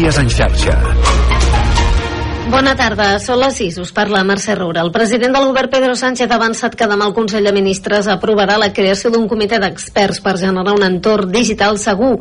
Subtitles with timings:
[0.00, 0.74] Notícies en xarxa.
[2.48, 4.80] Bona tarda, són les 6, us parla Mercè Roura.
[4.80, 8.56] El president del govern Pedro Sánchez ha avançat que demà el Consell de Ministres aprovarà
[8.56, 12.14] la creació d'un comitè d'experts per generar un entorn digital segur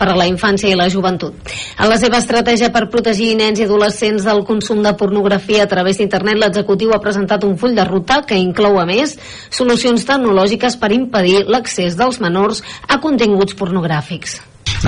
[0.00, 1.36] per a la infància i la joventut.
[1.76, 6.00] En la seva estratègia per protegir nens i adolescents del consum de pornografia a través
[6.00, 9.18] d'internet, l'executiu ha presentat un full de ruta que inclou, a més,
[9.52, 14.40] solucions tecnològiques per impedir l'accés dels menors a continguts pornogràfics.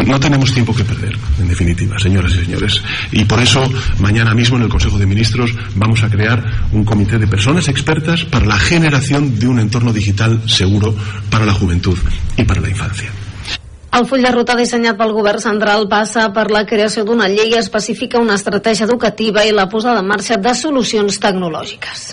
[0.06, 2.82] No tenemos tiempo que perder, en definitiva, señoras y señores.
[3.10, 3.68] Y por eso,
[3.98, 8.24] mañana mismo en el Consejo de Ministros vamos a crear un comité de personas expertas
[8.24, 10.94] para la generación de un entorno digital seguro
[11.30, 11.98] para la juventud
[12.36, 13.10] y para la infancia.
[13.90, 18.20] El full de ruta dissenyat pel govern central passa per la creació d'una llei específica,
[18.20, 22.12] una estratègia educativa i la posada en marxa de solucions tecnològiques.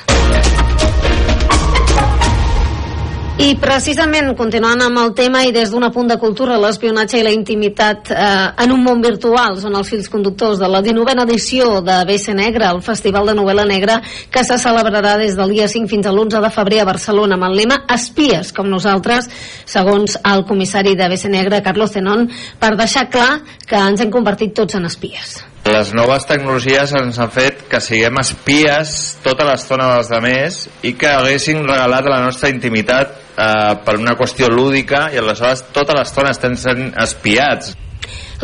[3.36, 7.34] I precisament, continuant amb el tema i des d'un punt de cultura, l'espionatge i la
[7.36, 8.28] intimitat eh,
[8.64, 12.70] en un món virtual són els fils conductors de la 19a edició de BC Negra,
[12.72, 13.98] el Festival de Novel·la Negra,
[14.32, 17.50] que se celebrarà des del dia 5 fins a l'11 de febrer a Barcelona, amb
[17.50, 19.28] el lema Espies, com nosaltres,
[19.68, 24.56] segons el comissari de BC Negra, Carlos Zenón, per deixar clar que ens hem convertit
[24.56, 25.42] tots en espies.
[25.66, 28.92] Les noves tecnologies ens han fet que siguem espies
[29.24, 34.52] tota l'estona dels demés i que haguessin regalat la nostra intimitat eh, per una qüestió
[34.52, 37.74] lúdica i aleshores tota l'estona estem sent espiats.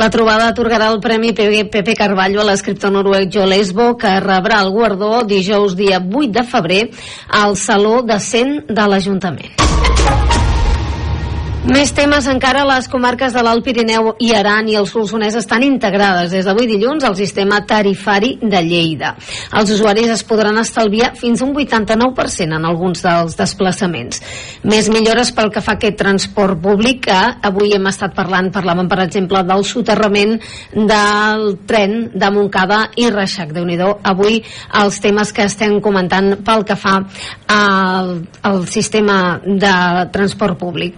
[0.02, 4.74] La trobada atorgarà el Premi Pepe Carballo a l'escriptor noruec Jo Lesbo, que rebrà el
[4.74, 6.84] guardó dijous dia 8 de febrer
[7.44, 9.54] al Saló de Cent de l'Ajuntament.
[11.62, 16.32] Més temes encara, les comarques de l'Alt Pirineu i Aran i el Solsonès estan integrades
[16.34, 19.12] des d'avui dilluns al sistema tarifari de Lleida.
[19.60, 24.24] Els usuaris es podran estalviar fins a un 89% en alguns dels desplaçaments.
[24.66, 27.20] Més millores pel que fa a aquest transport públic que
[27.52, 30.40] avui hem estat parlant, parlàvem per exemple del soterrament
[30.74, 33.54] del tren de Montcada i Reixac.
[33.54, 34.42] déu nhi avui
[34.82, 36.98] els temes que estem comentant pel que fa
[37.46, 40.98] al, al sistema de transport públic.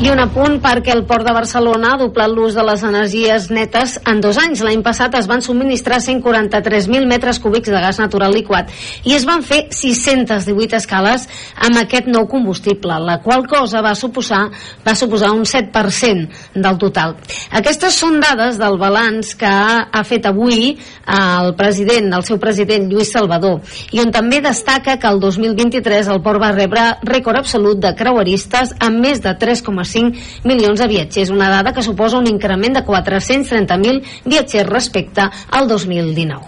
[0.00, 3.98] I un apunt perquè el Port de Barcelona ha doblat l'ús de les energies netes
[4.08, 4.62] en dos anys.
[4.64, 8.72] L'any passat es van subministrar 143.000 metres cúbics de gas natural liquat
[9.06, 14.48] i es van fer 618 escales amb aquest nou combustible, la qual cosa va suposar,
[14.82, 17.14] va suposar un 7% del total.
[17.52, 20.72] Aquestes són dades del balanç que ha fet avui
[21.12, 23.60] el president, el seu president Lluís Salvador,
[23.92, 28.74] i on també destaca que el 2023 el port va rebre rècord absolut de creueristes
[28.80, 32.84] amb més de 3,5 1,5 milions de viatgers, una dada que suposa un increment de
[32.84, 36.40] 430.000 viatgers respecte al 2019.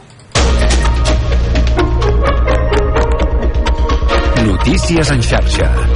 [4.44, 5.93] Notícies en xarxa.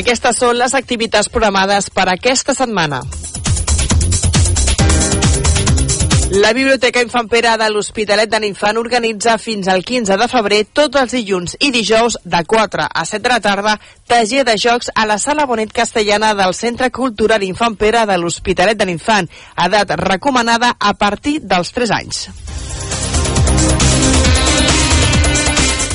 [0.00, 3.02] Aquestes són les activitats programades per aquesta setmana.
[6.40, 11.00] La Biblioteca Infant Pere de l'Hospitalet de l'Infant organitza fins al 15 de febrer tots
[11.00, 13.74] els dilluns i dijous de 4 a 7 de la tarda
[14.08, 18.78] taller de jocs a la Sala Bonet Castellana del Centre Cultural Infant Pere de l'Hospitalet
[18.78, 19.28] de l'Infant,
[19.66, 22.24] edat recomanada a partir dels 3 anys.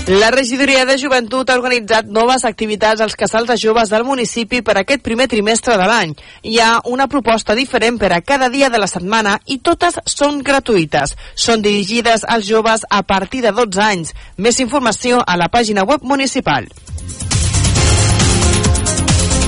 [0.07, 4.75] La regidoria de joventut ha organitzat noves activitats als casals de joves del municipi per
[4.77, 6.13] aquest primer trimestre de l'any.
[6.45, 10.43] Hi ha una proposta diferent per a cada dia de la setmana i totes són
[10.45, 11.17] gratuïtes.
[11.33, 14.13] Són dirigides als joves a partir de 12 anys.
[14.37, 16.69] Més informació a la pàgina web municipal.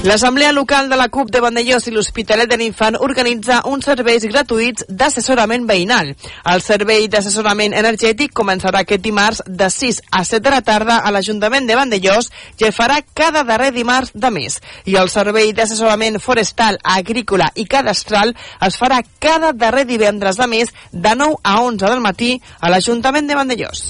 [0.08, 4.86] L'Assemblea Local de la CUP de Vandellós i l'Hospitalet de l'Infant organitza uns serveis gratuïts
[4.88, 6.14] d'assessorament veïnal.
[6.48, 11.12] El servei d'assessorament energètic començarà aquest dimarts de 6 a 7 de la tarda a
[11.12, 12.32] l'Ajuntament de Vandellós
[12.64, 14.62] i farà cada darrer dimarts de mes.
[14.88, 18.32] I el servei d'assessorament forestal, agrícola i cadastral
[18.64, 23.28] es farà cada darrer divendres de mes de 9 a 11 del matí a l'Ajuntament
[23.28, 23.90] de Vandellós.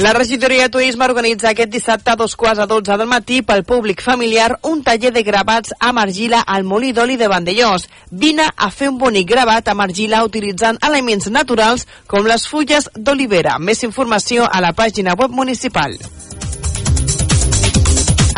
[0.00, 3.66] La regidoria de Turisme organitza aquest dissabte a dos quarts a dotze del matí pel
[3.68, 7.84] públic familiar un taller de gravats amb argila al molí d'oli de Vandellós.
[8.08, 13.58] Vine a fer un bonic gravat amb argila utilitzant elements naturals com les fulles d'olivera.
[13.58, 15.98] Més informació a la pàgina web municipal.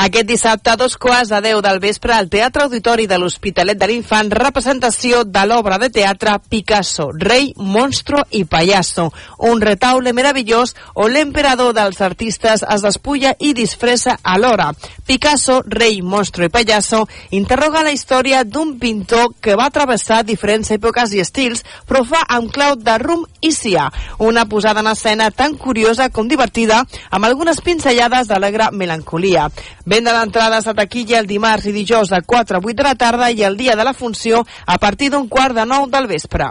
[0.02, 3.86] Aquest dissabte, a dos quarts de deu del vespre, al Teatre Auditori de l'Hospitalet de
[3.86, 9.12] l'Infant, representació de l'obra de teatre Picasso, rei, monstro i payaso,
[9.46, 14.72] un retaule meravellós on l'emperador dels artistes es despulla i disfressa alhora.
[15.06, 21.14] Picasso, rei, monstro i payaso, interroga la història d'un pintor que va travessar diferents èpoques
[21.14, 23.86] i estils, però fa amb clau de rum i sia,
[24.18, 29.46] una posada en escena tan curiosa com divertida, amb algunes pinzellades d'alegre melancolia.
[29.92, 33.26] Venda d'entrades a taquilla el dimarts i dijous de 4 a 8 de la tarda
[33.28, 36.46] i el dia de la funció a partir d'un quart de 9 del vespre.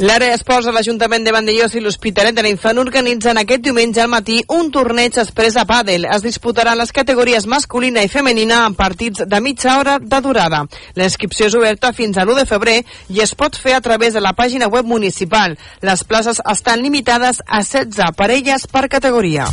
[0.00, 4.38] L'àrea esports de l'Ajuntament de Vandellós i l'Hospitalet de l'Infant organitzen aquest diumenge al matí
[4.48, 6.06] un torneig express a pàdel.
[6.08, 10.62] Es disputaran les categories masculina i femenina en partits de mitja hora de durada.
[10.96, 12.78] La inscripció és oberta fins a l'1 de febrer
[13.12, 15.58] i es pot fer a través de la pàgina web municipal.
[15.82, 19.52] Les places estan limitades a 16 parelles per categoria.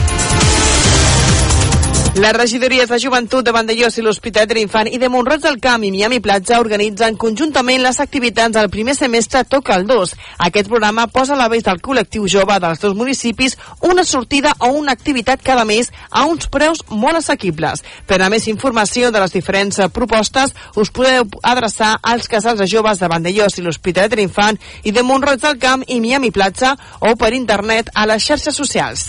[2.13, 5.85] Les regidories de joventut de Vandellós i l'Hospitalet de l'Infant i de Montroig del Camp
[5.87, 10.11] i Miami Platja organitzen conjuntament les activitats del primer semestre Toca el 2.
[10.43, 13.55] Aquest programa posa a l'aveix del col·lectiu jove dels dos municipis
[13.87, 17.85] una sortida o una activitat cada mes a uns preus molt assequibles.
[18.05, 22.99] Per a més informació de les diferents propostes us podeu adreçar als casals de joves
[22.99, 27.15] de Vandellós i l'Hospitalet de l'Infant i de Montroig del Camp i Miami Platja o
[27.15, 29.07] per internet a les xarxes socials.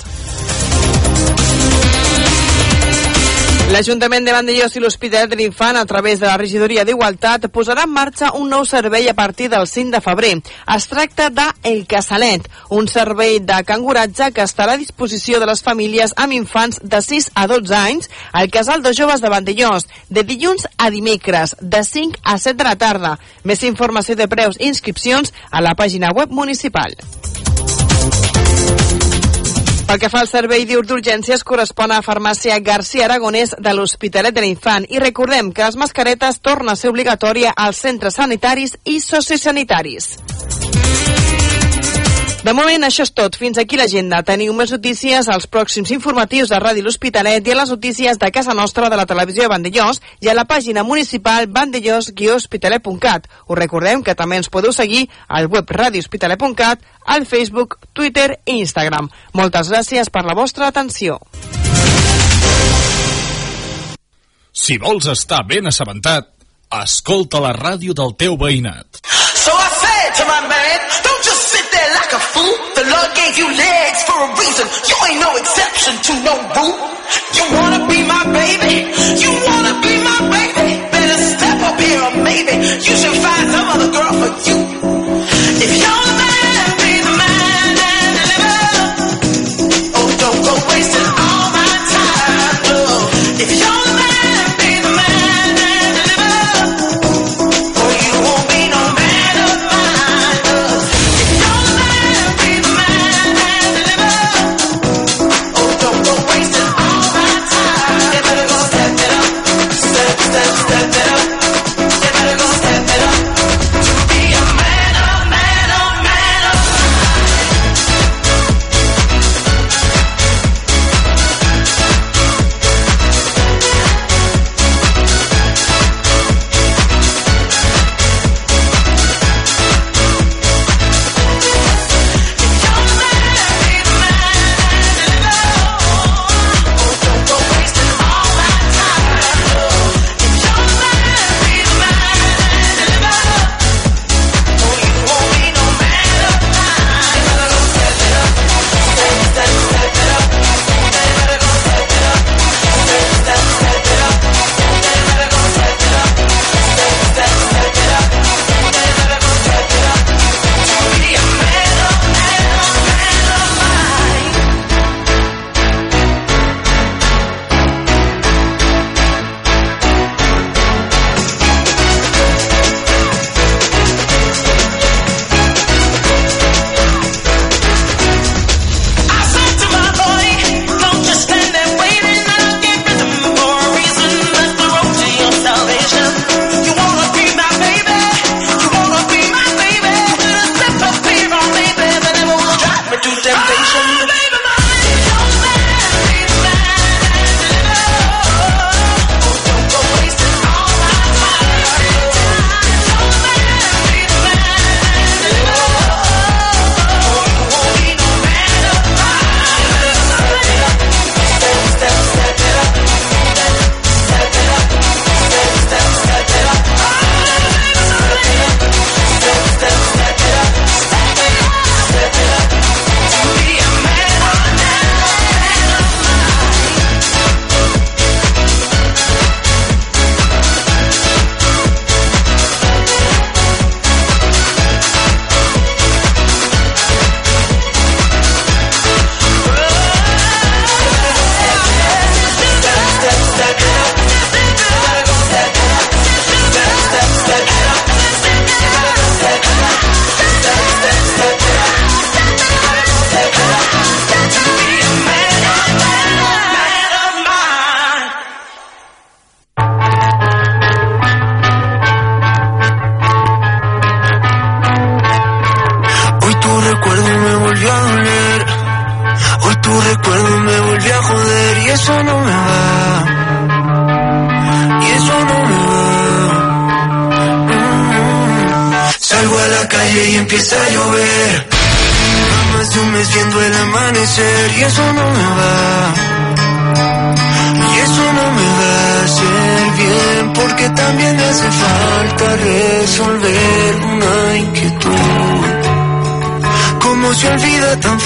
[3.70, 7.92] L'Ajuntament de Vandellós i l'Hospitalet de l'Infant, a través de la regidoria d'Igualtat, posarà en
[7.94, 10.32] marxa un nou servei a partir del 5 de febrer.
[10.74, 15.62] Es tracta de El Casalet, un servei de canguratge que estarà a disposició de les
[15.62, 20.24] famílies amb infants de 6 a 12 anys al Casal de Joves de Vandellós, de
[20.26, 23.16] dilluns a dimecres, de 5 a 7 de la tarda.
[23.44, 26.98] Més informació de preus i inscripcions a la pàgina web municipal.
[29.86, 34.44] Pel que fa al servei diur d'urgències correspon a Farmàcia García Aragonès de l'Hospitalet de
[34.44, 40.14] l'Infant i recordem que les mascaretes torna a ser obligatòria als centres sanitaris i sociosanitaris.
[42.42, 43.36] De moment, això és tot.
[43.38, 44.18] Fins aquí l'agenda.
[44.26, 48.54] Teniu més notícies als pròxims informatius de Ràdio L'Hospitalet i a les notícies de casa
[48.58, 53.30] nostra de la televisió de Vandellós i a la pàgina municipal vandellós-hospitalet.cat.
[53.46, 59.06] Us recordem que també ens podeu seguir al web radiohospitalet.cat, al Facebook, Twitter i Instagram.
[59.38, 61.20] Moltes gràcies per la vostra atenció.
[64.50, 66.26] Si vols estar ben assabentat,
[66.82, 68.98] escolta la ràdio del teu veïnat.
[69.06, 71.21] So I said to my man, don't
[73.92, 74.66] legs for a reason.
[74.88, 76.78] You ain't no exception to no rule.
[77.36, 78.88] You wanna be my baby?
[79.20, 80.80] You wanna be my baby?
[80.90, 82.54] Better step up here or maybe
[82.86, 84.58] you should find some other girl for you.
[85.64, 86.01] If you're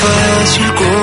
[0.04, 0.95] olvida tan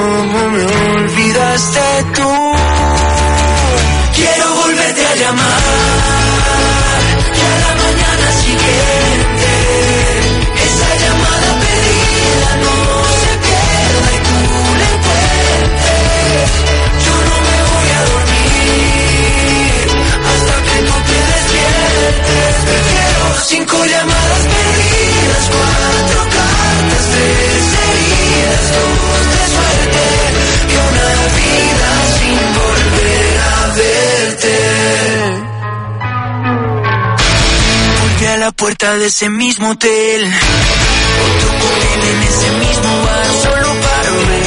[38.74, 40.25] de ese mismo hotel.
[40.25, 44.44] Otro cóctel en ese mismo bar solo para ver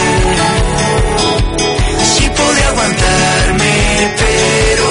[2.05, 4.89] si pude aguantarme, pero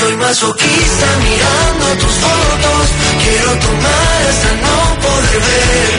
[0.00, 2.86] soy masoquista mirando tus fotos.
[3.24, 5.94] Quiero tomar hasta no poder ver.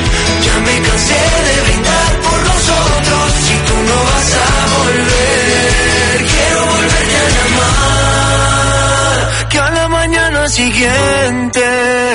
[0.45, 3.27] Ya me cansé de brindar por los otros.
[3.45, 9.17] Si tú no vas a volver, quiero volverte a llamar.
[9.49, 12.07] Que a la mañana siguiente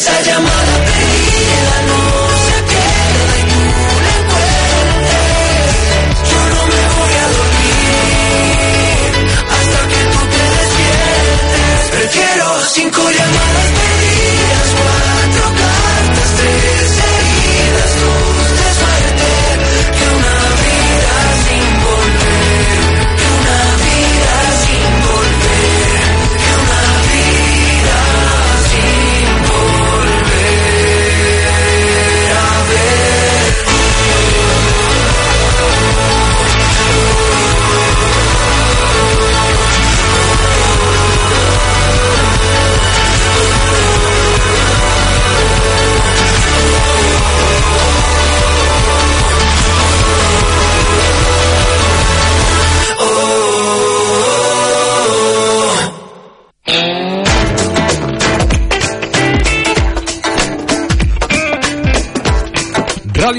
[0.00, 1.99] esa llamada perdida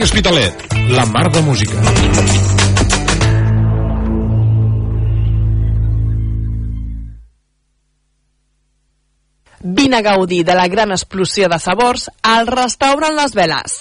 [0.01, 1.75] Hospitalet, la mar de música.
[9.59, 13.80] Vine a gaudir de la gran explosió de sabors al restaurant Les Veles.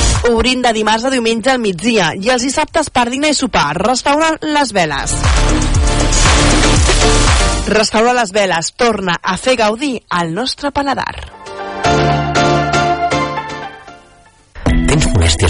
[0.31, 3.73] Obrint de dimarts a diumenge al migdia i els dissabtes per dinar i sopar.
[3.81, 5.15] Restaurant Les Veles.
[7.67, 11.40] Restaurant Les Veles torna a fer gaudir al nostre paladar.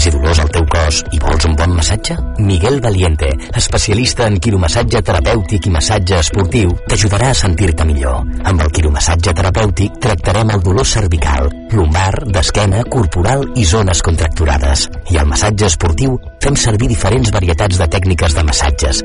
[0.02, 2.16] Molèsties i dolors al teu cos i vols un bon massatge?
[2.42, 8.26] Miguel Valiente, especialista en quiromassatge terapèutic i massatge esportiu, t'ajudarà a sentir-te millor.
[8.42, 14.88] Amb el quiromassatge terapèutic tractarem el dolor cervical, lumbar, d'esquena, corporal i zones contracturades.
[15.14, 19.04] I al massatge esportiu fem servir diferents varietats de tècniques de massatges,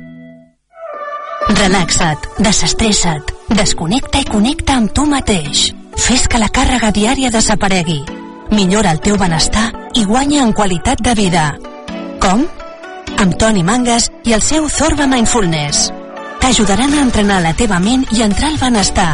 [1.49, 5.71] Relaxa't, desestressa't, desconnecta i connecta amb tu mateix.
[5.97, 8.01] Fes que la càrrega diària desaparegui.
[8.51, 11.45] Millora el teu benestar i guanya en qualitat de vida.
[12.21, 12.45] Com?
[13.17, 15.89] Amb Toni Mangas i el seu Zorba Mindfulness.
[16.41, 19.13] T'ajudaran a entrenar la teva ment i entrar al benestar.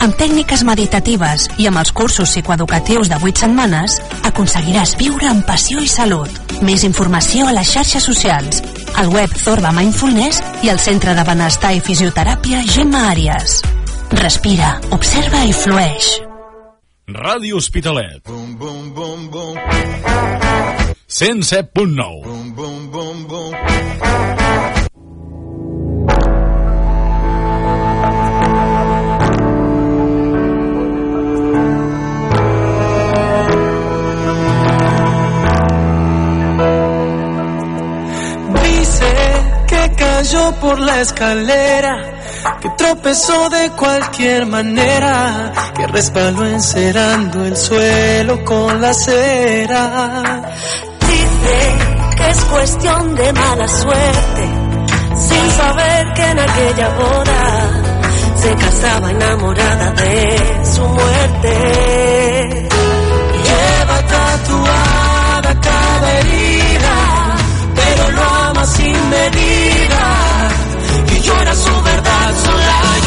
[0.00, 5.80] Amb tècniques meditatives i amb els cursos psicoeducatius de 8 setmanes, aconseguiràs viure amb passió
[5.82, 6.30] i salut.
[6.66, 8.62] Més informació a les xarxes socials,
[9.00, 13.60] al web Zorba Mindfulness i al Centre de Benestar i Fisioteràpia Gemma Àries.
[14.20, 16.20] Respira, observa i flueix.
[17.10, 18.22] Ràdio Hospitalet.
[21.10, 22.40] 107.9
[40.60, 41.96] por la escalera,
[42.60, 50.42] que tropezó de cualquier manera, que resbaló encerando el suelo con la cera.
[51.00, 54.48] Dice que es cuestión de mala suerte,
[55.16, 57.70] sin saber que en aquella boda
[58.36, 62.68] se casaba enamorada de su muerte.
[63.42, 67.36] Lleva tatuada cada herida,
[67.74, 70.48] pero ama sin medida.
[71.14, 72.99] Y llora su verdad sola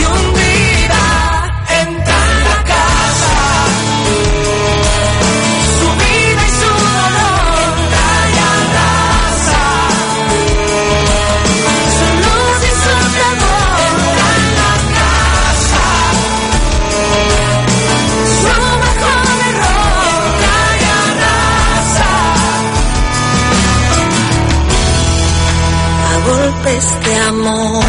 [26.64, 27.84] De amor.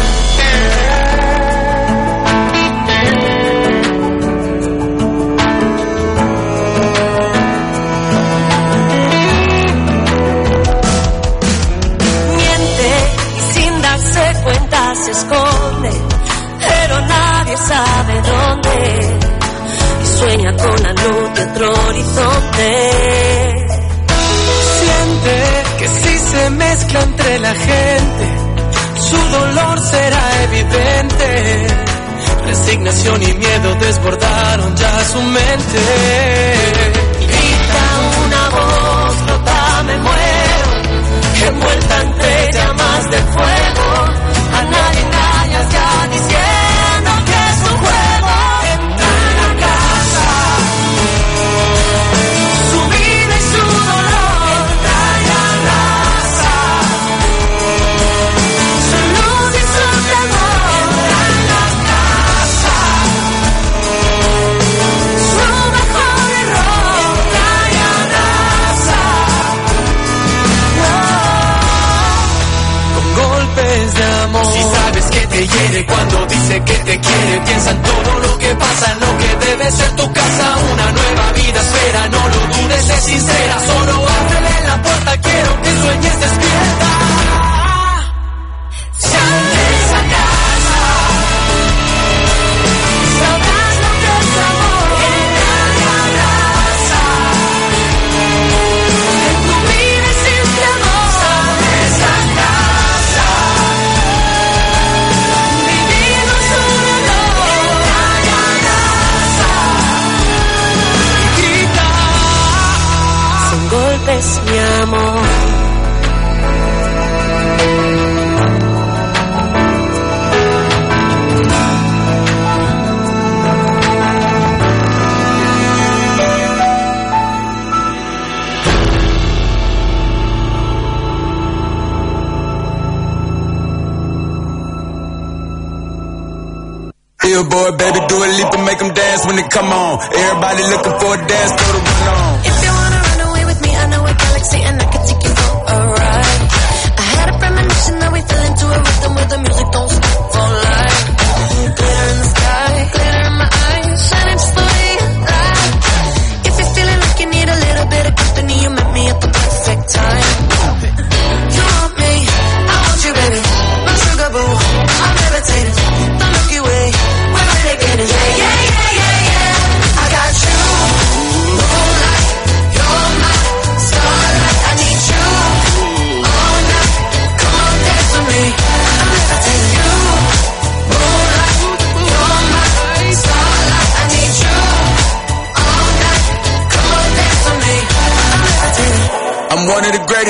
[12.35, 12.91] Miente
[13.37, 15.91] y sin darse cuenta se esconde,
[16.59, 19.19] pero nadie sabe dónde.
[20.03, 23.55] Y sueña con la luz de otro horizonte.
[24.79, 28.44] Siente que si se mezcla entre la gente,
[29.09, 31.67] su dolor será evidente.
[32.45, 35.79] Resignación y miedo desbordaron ya su mente.
[37.31, 37.83] Grita
[38.25, 40.69] una voz, rota me muero,
[41.47, 43.54] envuelta entre llamas de fuego.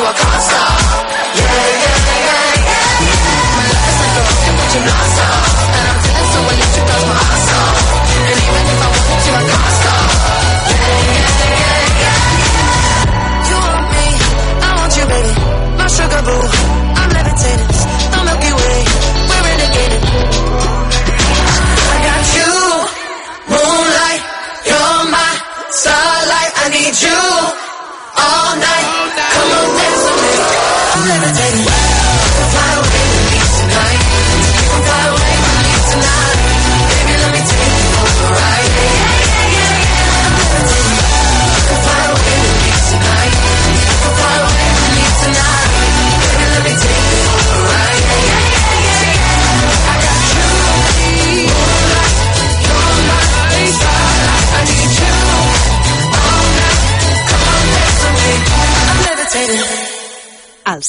[0.00, 0.69] to a commissar.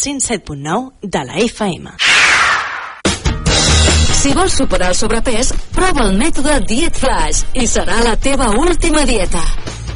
[0.02, 1.92] 107.9 de la FM.
[4.22, 9.06] Si vols superar el sobrepès, prova el mètode Diet Flash i serà la teva última
[9.06, 9.42] dieta.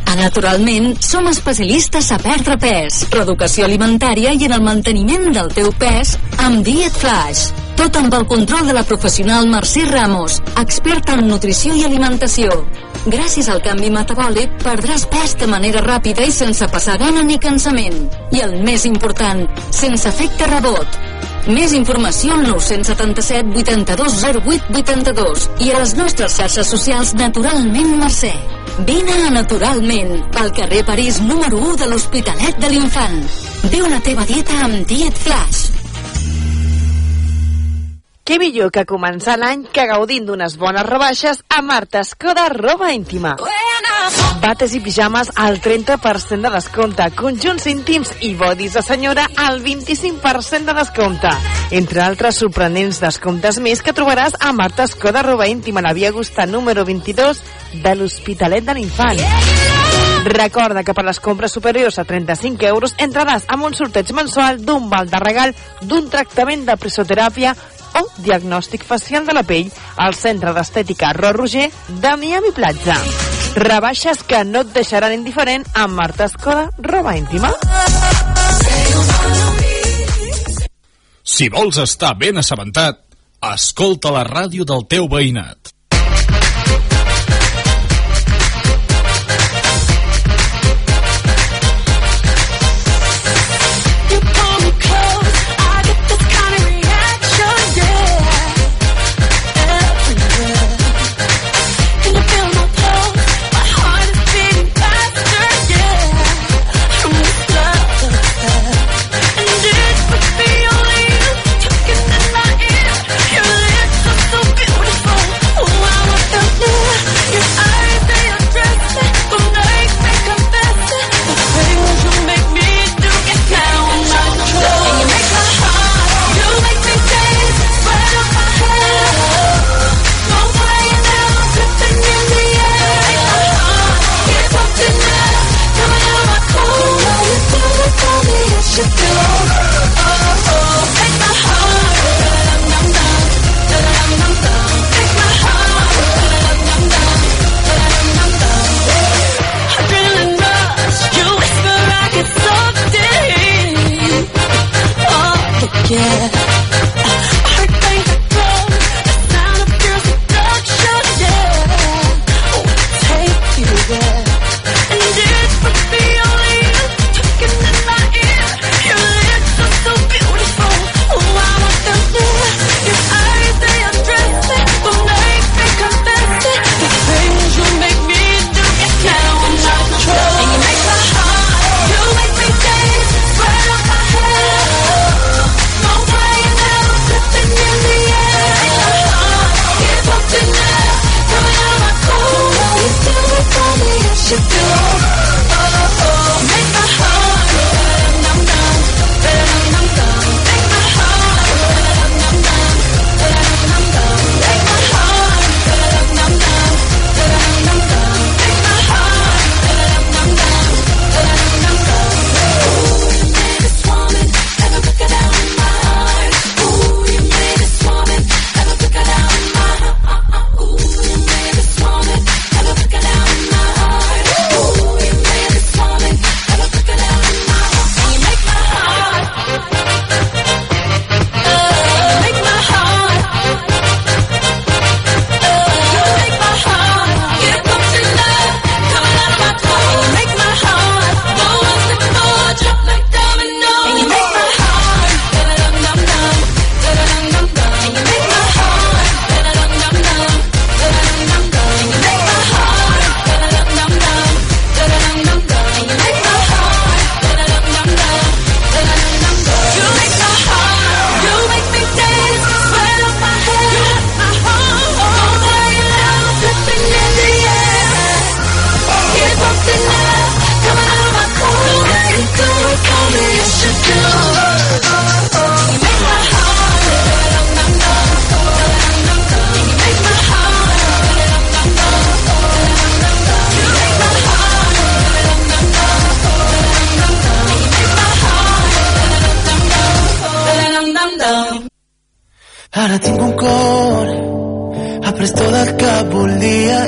[0.05, 5.73] A Naturalment, som especialistes a perdre pes, reeducació alimentària i en el manteniment del teu
[5.81, 6.15] pes
[6.45, 7.49] amb Diet Flash.
[7.75, 12.61] Tot amb el control de la professional Mercè Ramos, experta en nutrició i alimentació.
[13.05, 17.99] Gràcies al canvi metabòlic, perdràs pes de manera ràpida i sense passar gana ni cansament.
[18.33, 20.97] I el més important, sense efecte rebot.
[21.45, 28.33] Més informació al 977 82 08 82 i a les nostres xarxes socials Naturalment Mercè.
[28.89, 33.21] Vine a Naturalment, pel carrer París número 1 de l'Hospitalet de l'Infant.
[33.69, 35.74] Viu la teva dieta amb Diet Flash.
[38.25, 43.35] Què millor que començar l'any que gaudint d'unes bones rebaixes a Marta Escoda Roba Íntima.
[44.41, 50.71] Bates i pijames al 30% de descompte, conjunts íntims i bodis de senyora al 25%
[50.71, 51.35] de descompte.
[51.77, 56.47] Entre altres sorprenents descomptes més que trobaràs a Marta Escoda Roba Íntima, la via Augusta
[56.49, 57.43] número 22
[57.85, 59.21] de l'Hospitalet de l'Infant.
[60.25, 64.89] Recorda que per les compres superiors a 35 euros entraràs amb un sorteig mensual d'un
[64.89, 65.53] val de regal
[65.85, 67.53] d'un tractament de presoteràpia
[67.99, 72.97] o diagnòstic facial de la pell al Centre d'Estètica Ro Roger de Miami Platja.
[73.55, 77.53] Rebaixes que no et deixaran indiferent amb Marta Escoda, roba íntima.
[81.23, 82.99] Si vols estar ben assabentat,
[83.53, 85.64] escolta la ràdio del teu veïnat.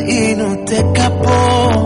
[0.01, 1.77] i no té cap por.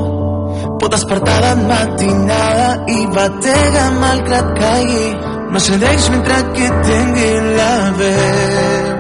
[0.80, 5.08] Pot despertar de matinada i batega malgrat caigui.
[5.52, 8.96] No s'adeix mentre que tingui la veu.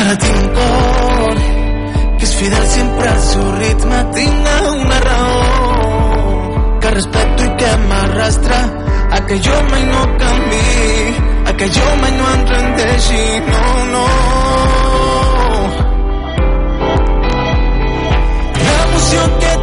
[0.00, 1.38] Ara tinc cor
[2.18, 4.02] que és fidel sempre al seu ritme.
[4.18, 5.40] Tinc una raó,
[6.80, 8.60] que respecto i que m'arrastra
[9.10, 11.14] a que jo mai no canvi,
[11.46, 15.07] a que jo mai no em rendeixi, no, no.
[19.08, 19.57] canción que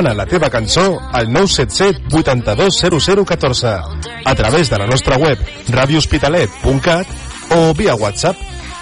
[0.00, 3.66] Demana la teva cançó al 977 820014
[4.24, 7.06] a través de la nostra web radiohospitalet.cat
[7.50, 8.34] o via WhatsApp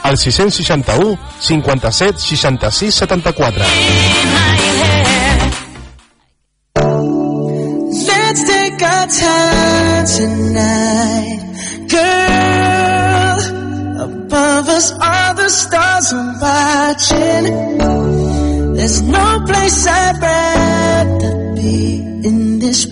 [0.04, 3.64] al 661 57 66 74.
[8.06, 11.40] Let's take our time tonight,
[11.90, 13.40] girl.
[14.04, 17.76] Above us are the stars I'm watching.
[18.76, 20.77] There's no place I'd rather.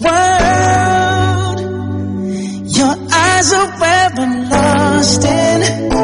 [0.01, 1.61] world.
[2.77, 5.96] Your eyes are where I'm lost in.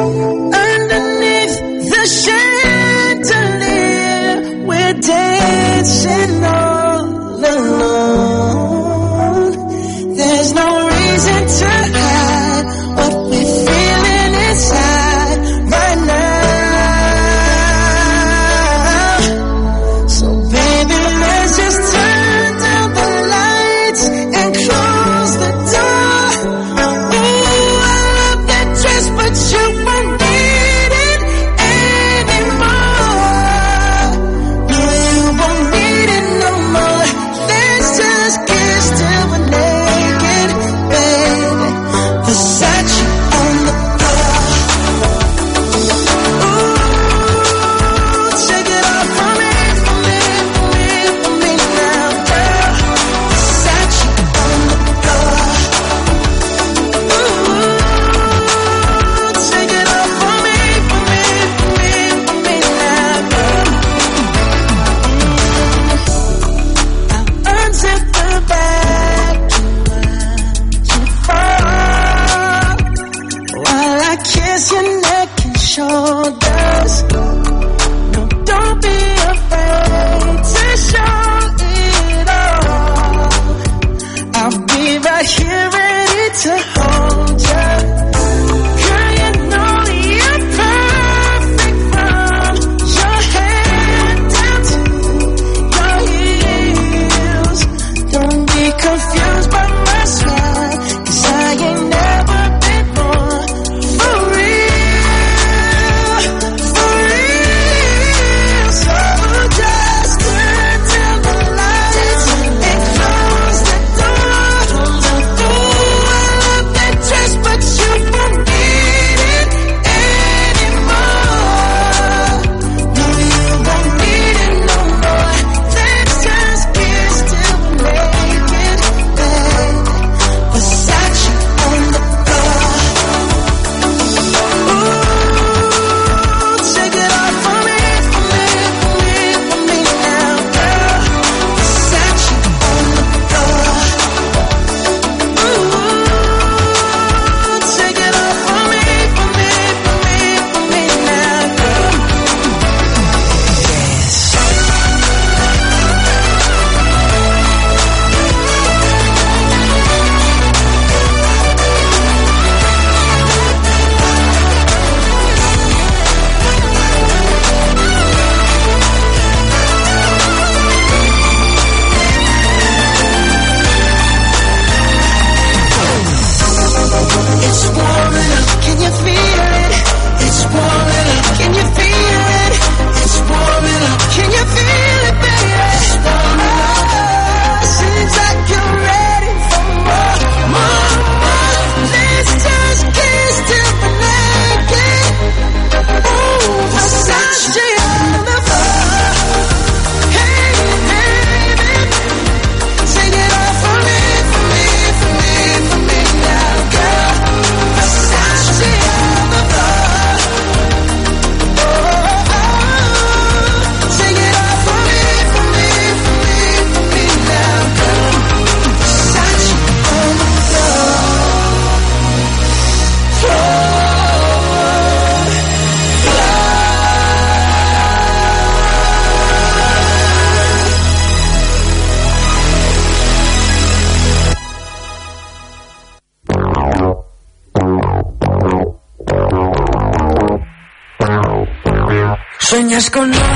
[242.73, 243.32] sueñas con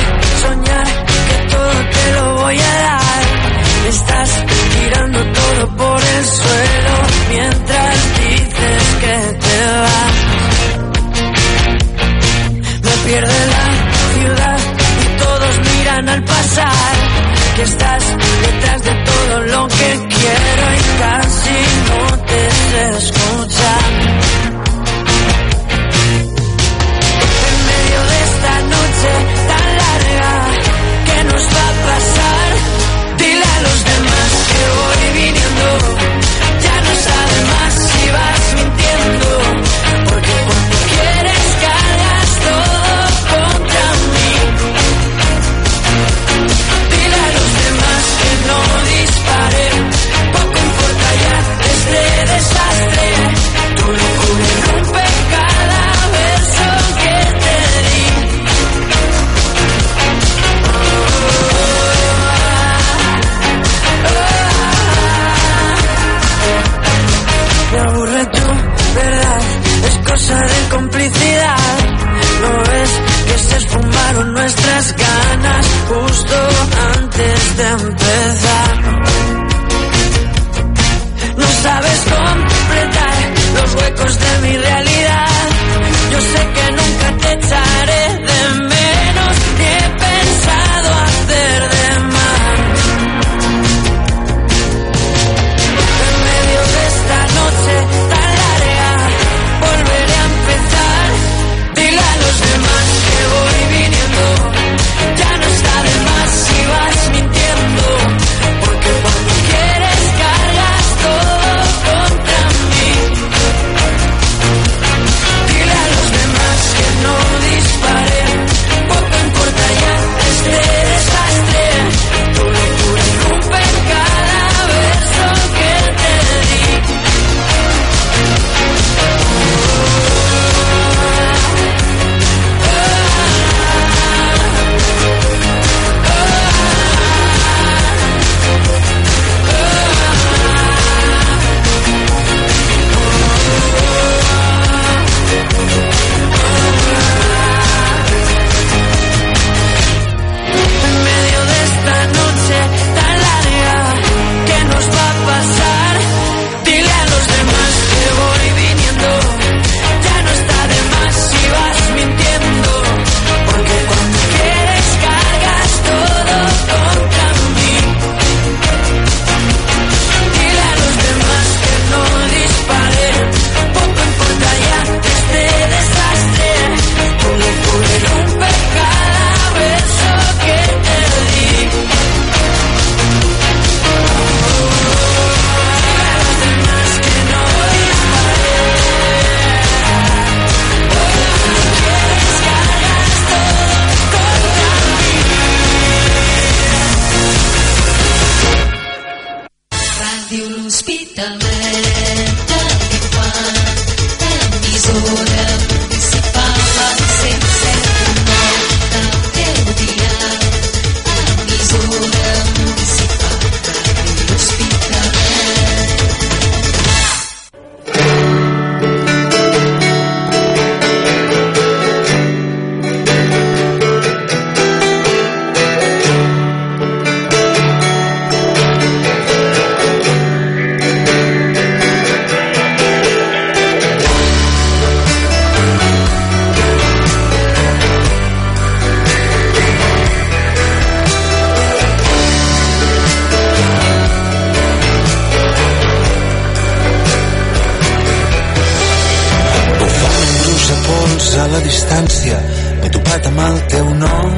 [250.97, 252.37] fons a la distància.
[252.81, 254.37] M'he topat amb el teu nom.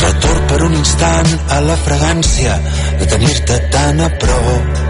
[0.00, 2.56] Retorn per un instant a la fragància
[3.00, 4.82] de tenir-te tan a prop.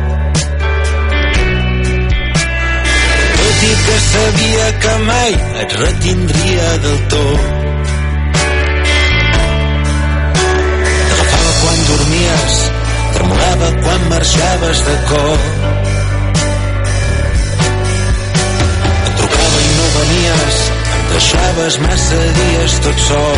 [3.36, 7.52] Tot i que sabia que mai et retindria del tot.
[11.10, 12.58] T'agafava quan dormies
[13.16, 15.55] tremolava quan marxaves de cop.
[20.36, 23.36] vegades em deixaves massa dies tot sol.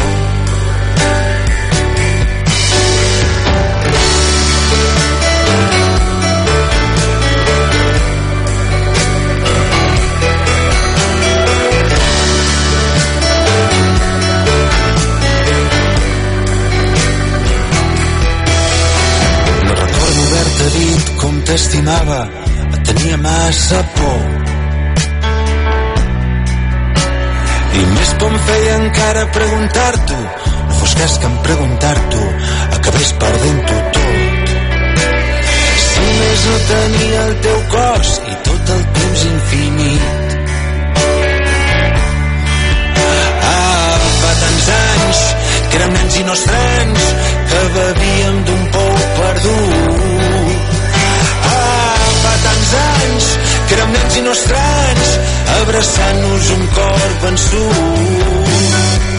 [19.64, 22.28] No recordo haver-te dit com t'estimava,
[22.72, 24.47] et tenia massa por
[27.78, 30.18] I més por em feia encara preguntar-t'ho.
[30.68, 32.24] No fos cas que em preguntar-t'ho.
[32.78, 34.48] Acabés perdent-ho tot.
[35.84, 40.34] Si més no tenia el teu cos I tot el temps infinit.
[43.52, 45.22] Ah, fa tants anys
[45.68, 47.08] que érem nens i no estrans
[47.52, 50.74] que bevíem d'un pou perdut.
[51.52, 53.30] Ah, fa tants anys
[53.68, 55.07] que érem nens i no estrans
[55.62, 59.17] abraçant-nos un cor vençut.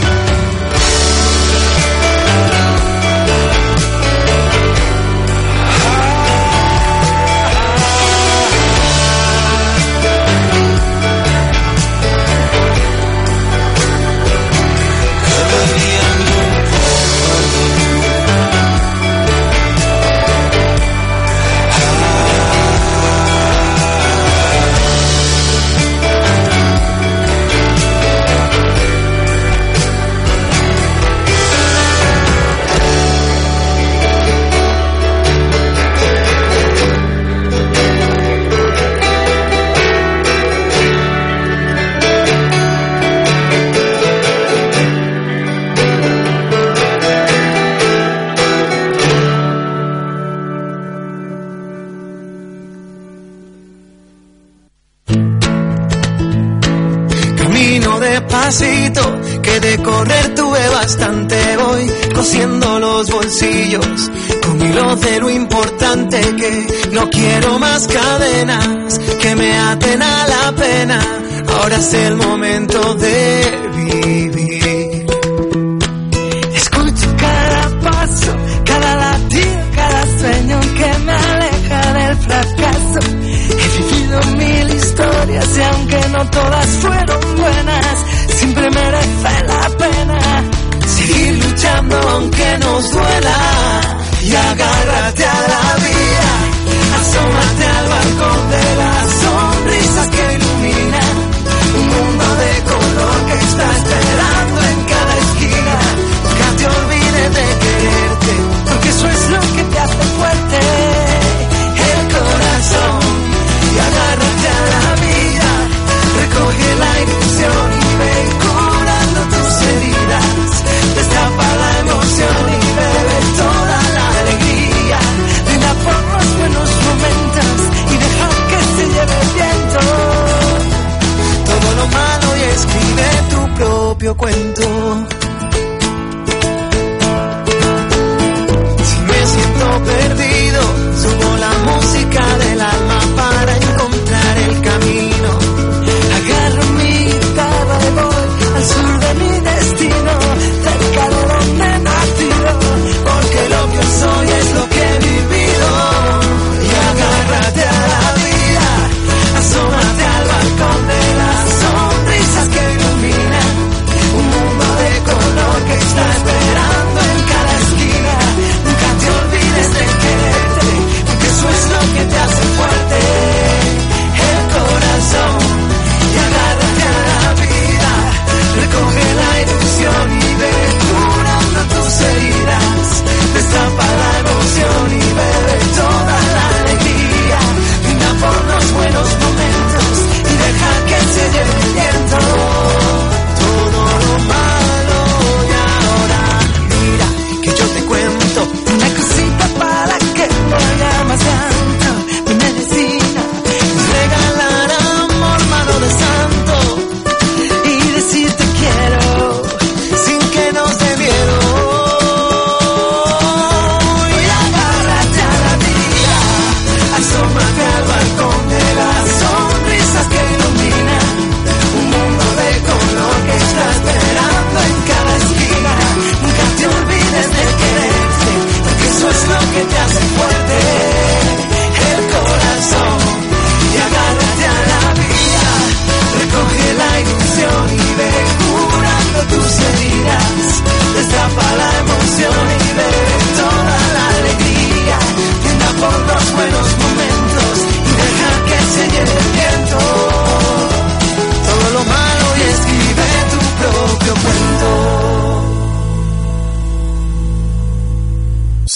[133.99, 135.28] propio cuento.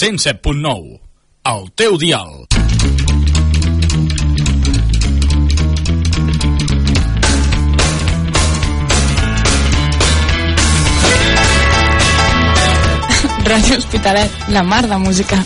[0.03, 0.99] 107.9,
[1.45, 2.43] el teu dial.
[13.47, 15.39] Ràdio Hospitalet, la mar de música.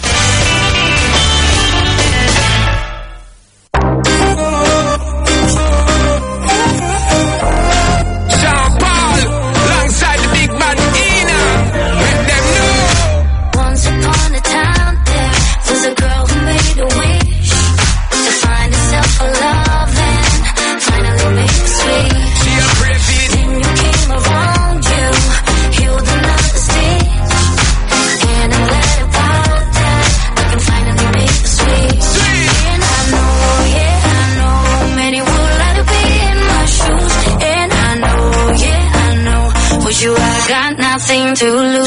[41.37, 41.86] To lose.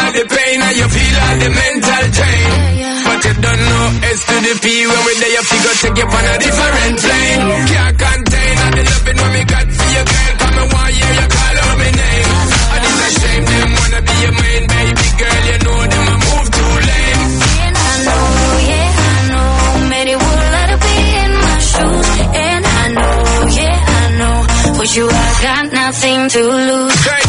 [0.00, 2.50] All the pain and you feel all the mental drain.
[3.04, 6.06] But you don't know S to the P when we there, you figure take you
[6.08, 7.40] on a different plane.
[7.68, 10.32] Can't contain all the loving when me got for your girl.
[10.40, 12.28] Come and one year you call out my name.
[12.74, 15.40] And it's a shame them wanna be your main baby girl.
[15.48, 17.22] You know them a move too lame.
[17.64, 18.24] And I know,
[18.72, 19.48] yeah, I know,
[19.94, 22.08] many would like to be in my shoes.
[22.34, 23.16] And I know,
[23.60, 24.36] yeah, I know,
[24.80, 26.98] with you I got nothing to lose.
[27.04, 27.23] When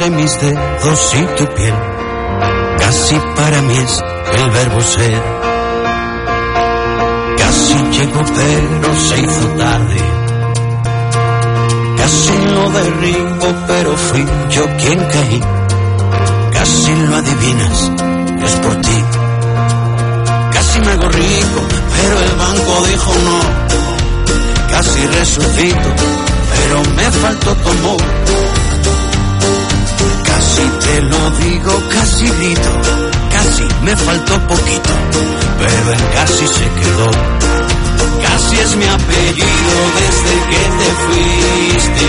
[0.00, 1.74] entre mis dedos y tu piel.
[2.78, 5.22] Casi para mí es el verbo ser.
[7.36, 9.96] Casi llegó pero se hizo tarde.
[11.98, 15.40] Casi lo derribo pero fui yo quien caí.
[16.52, 17.92] Casi lo adivinas,
[18.42, 19.04] es por ti.
[20.52, 21.60] Casi me hago rico,
[21.96, 23.40] pero el banco dijo no.
[24.70, 25.88] Casi resucito,
[26.54, 28.49] pero me faltó tu amor.
[30.90, 32.70] Te lo digo, casi grito,
[33.30, 34.90] casi me faltó poquito,
[35.60, 37.10] pero en casi se quedó.
[38.20, 42.06] Casi es mi apellido desde que te fuiste.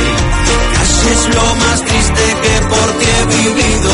[0.74, 3.94] Casi es lo más triste que por ti he vivido.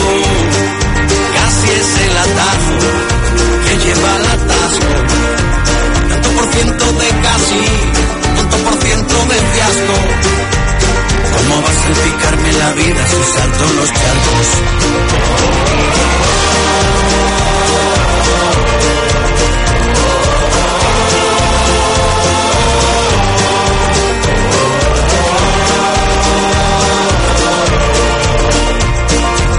[1.36, 2.78] Casi es el atajo
[3.66, 4.94] que lleva al atasco.
[6.10, 7.64] Tanto por ciento de casi,
[8.38, 10.67] tanto por ciento de fiasco.
[11.24, 14.48] ¿Cómo vas a explicarme la vida si salto los charcos?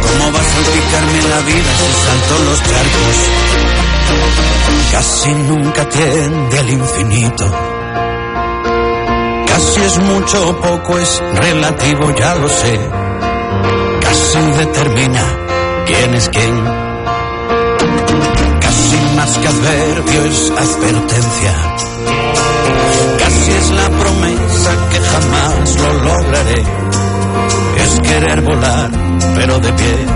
[0.02, 3.16] ¿Cómo vas a explicarme la vida si salto los charcos?
[4.92, 7.77] Casi nunca tiende al infinito.
[9.58, 12.78] Casi es mucho o poco, es relativo, ya lo sé.
[14.00, 15.24] Casi determina
[15.84, 16.64] quién es quién.
[18.60, 21.54] Casi más que adverbio es advertencia.
[23.18, 26.62] Casi es la promesa que jamás lo lograré.
[27.82, 28.90] Es querer volar,
[29.34, 30.06] pero de pie.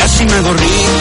[0.00, 0.92] Casi me hago rico,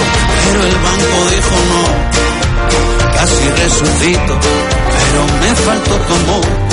[0.46, 3.12] pero el banco dijo no.
[3.16, 6.69] Casi resucito, pero me faltó tu.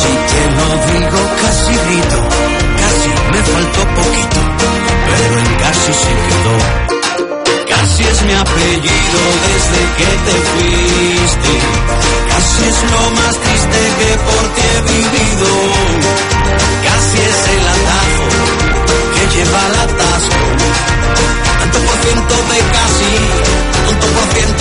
[0.00, 2.18] Si te lo digo casi grito,
[2.80, 4.40] casi me faltó poquito,
[5.06, 6.56] pero el casi se quedó.
[7.68, 11.52] Casi es mi apellido desde que te fuiste,
[12.30, 15.50] casi es lo más triste que por ti he vivido,
[16.86, 18.26] casi es el atajo
[19.14, 20.44] que lleva al atasco,
[21.60, 23.12] tanto por ciento de casi,
[23.86, 24.51] tanto por ciento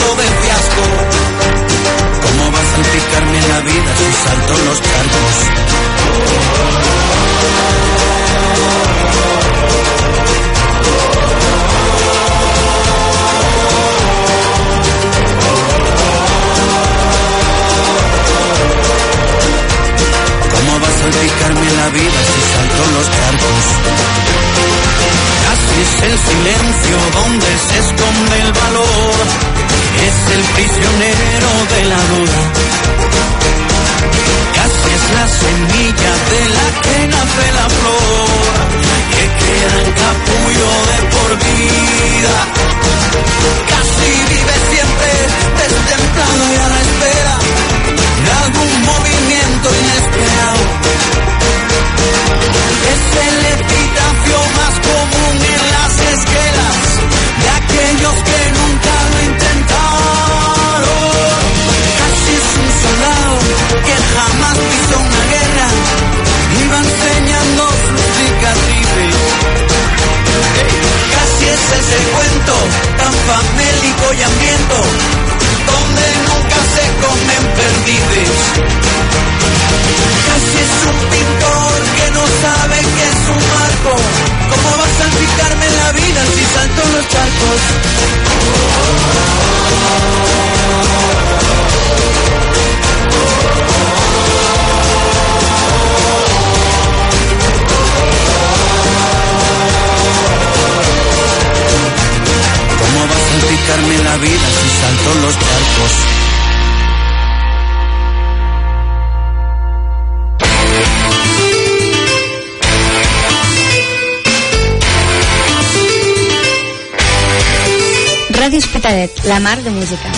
[118.42, 120.10] Ràdio Hospitalet, la mar de música.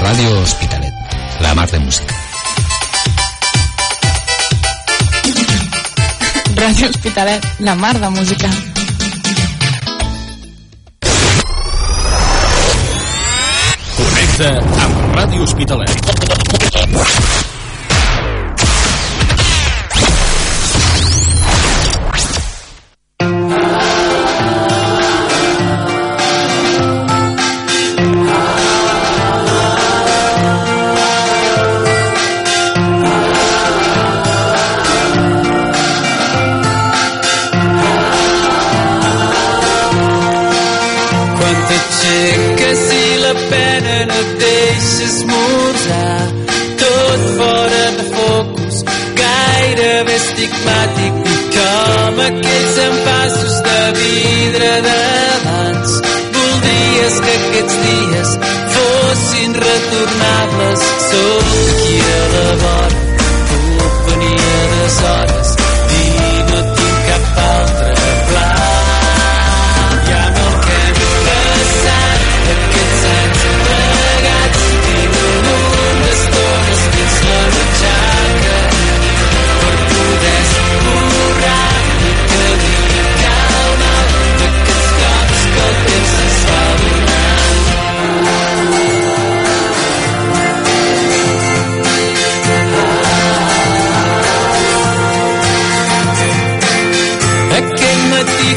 [0.00, 0.94] Ràdio Hospitalet,
[1.44, 2.14] la mar de música.
[6.62, 8.48] Ràdio Hospitalet, la mar de música.
[14.00, 14.54] Connecta
[14.86, 17.35] amb Ràdio Hospitalet.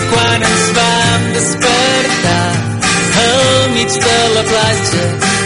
[0.10, 2.48] quan ens vam despertar
[3.24, 5.04] al mig de la platja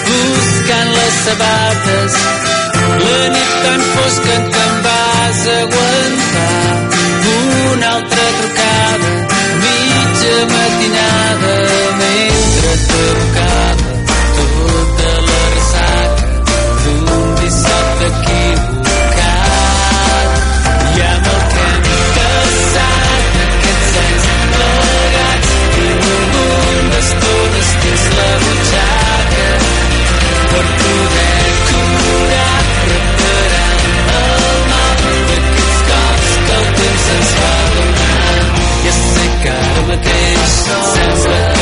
[0.08, 2.18] buscant les sabates.
[3.04, 6.64] La nit tan fosca que em vas aguantar
[7.36, 8.13] un altre
[40.82, 41.53] Senseless.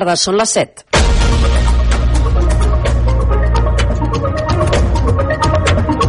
[0.00, 0.89] Tarda, són les 7.